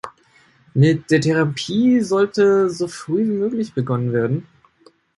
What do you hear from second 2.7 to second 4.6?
so früh wie möglich begonnen werden.